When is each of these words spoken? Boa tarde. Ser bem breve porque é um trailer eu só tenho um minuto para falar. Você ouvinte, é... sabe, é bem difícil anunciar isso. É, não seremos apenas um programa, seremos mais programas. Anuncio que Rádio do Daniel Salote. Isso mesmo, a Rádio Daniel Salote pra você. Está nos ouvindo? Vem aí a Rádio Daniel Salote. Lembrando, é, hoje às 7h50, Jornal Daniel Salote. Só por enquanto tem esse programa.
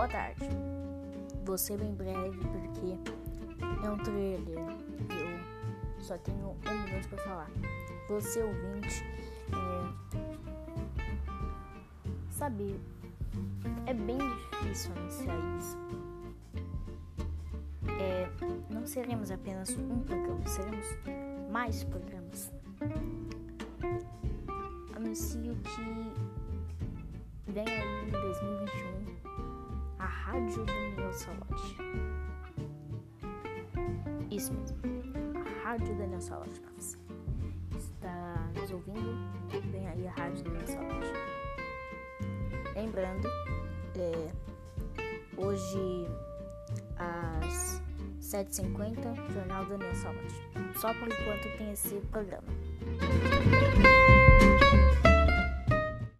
Boa 0.00 0.08
tarde. 0.08 0.40
Ser 1.58 1.76
bem 1.76 1.92
breve 1.92 2.38
porque 2.38 2.96
é 3.84 3.90
um 3.90 3.98
trailer 3.98 4.56
eu 5.10 6.02
só 6.02 6.16
tenho 6.16 6.56
um 6.56 6.84
minuto 6.86 7.06
para 7.10 7.18
falar. 7.18 7.50
Você 8.08 8.42
ouvinte, 8.42 9.04
é... 9.52 9.92
sabe, 12.30 12.80
é 13.84 13.92
bem 13.92 14.16
difícil 14.62 14.92
anunciar 14.96 15.36
isso. 15.58 15.76
É, 18.00 18.30
não 18.72 18.86
seremos 18.86 19.30
apenas 19.30 19.76
um 19.76 20.00
programa, 20.00 20.46
seremos 20.46 20.86
mais 21.50 21.84
programas. 21.84 22.50
Anuncio 24.96 25.54
que 25.56 26.29
Rádio 30.30 30.64
do 30.64 30.64
Daniel 30.64 31.12
Salote. 31.12 31.76
Isso 34.30 34.52
mesmo, 34.52 34.78
a 35.40 35.64
Rádio 35.64 35.92
Daniel 35.96 36.20
Salote 36.20 36.60
pra 36.60 36.70
você. 36.78 36.96
Está 37.76 38.48
nos 38.54 38.70
ouvindo? 38.70 39.18
Vem 39.72 39.88
aí 39.88 40.06
a 40.06 40.12
Rádio 40.12 40.44
Daniel 40.44 40.66
Salote. 40.68 41.12
Lembrando, 42.76 43.28
é, 43.96 44.30
hoje 45.36 46.06
às 46.96 47.82
7h50, 48.20 49.32
Jornal 49.32 49.66
Daniel 49.66 49.96
Salote. 49.96 50.78
Só 50.78 50.94
por 50.94 51.08
enquanto 51.08 51.58
tem 51.58 51.72
esse 51.72 51.96
programa. 52.12 52.46